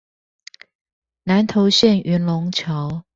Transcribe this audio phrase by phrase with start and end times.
[1.21, 3.03] 南投縣雲龍橋